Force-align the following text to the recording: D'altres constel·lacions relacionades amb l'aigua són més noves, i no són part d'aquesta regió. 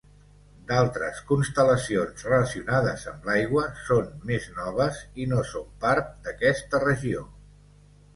D'altres 0.69 1.17
constel·lacions 1.31 2.23
relacionades 2.27 3.03
amb 3.11 3.27
l'aigua 3.29 3.65
són 3.89 4.07
més 4.31 4.47
noves, 4.55 4.97
i 5.25 5.29
no 5.35 5.43
són 5.51 5.69
part 5.85 6.11
d'aquesta 6.25 6.81
regió. 6.87 7.23